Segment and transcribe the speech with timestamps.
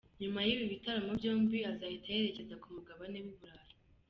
[0.21, 3.73] Nyuma y’ibi bitaramo byombi azahita yerekeza ku mugabane w’i Burayi.